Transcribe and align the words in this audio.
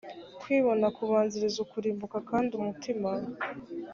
kwibona 0.41 0.85
kubanziriza 0.97 1.61
kurimbuka 1.71 2.17
kandi 2.29 2.51
umutima 2.59 3.09